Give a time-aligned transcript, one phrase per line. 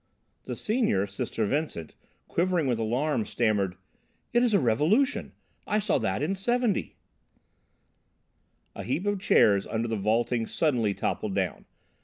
[0.45, 1.93] The Senior, Sister Vincent,
[2.27, 3.75] quivering with alarm, stammered:
[4.33, 5.33] "It is a revolution
[5.67, 6.95] I saw that in '70."
[8.75, 11.65] A heap of chairs under the vaulting suddenly toppled down.